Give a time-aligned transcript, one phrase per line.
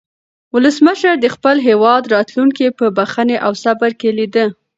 [0.53, 4.45] ولسمشر د خپل هېواد راتلونکی په بښنې او صبر کې لیده.